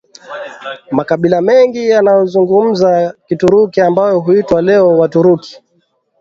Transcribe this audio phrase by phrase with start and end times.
[0.91, 5.59] Makabila mengi yanayozungumza Kituruki ambayo huitwa leo Waturuki